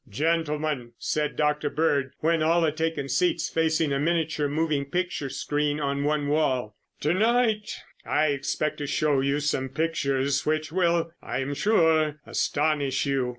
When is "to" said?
7.01-7.13, 8.79-8.87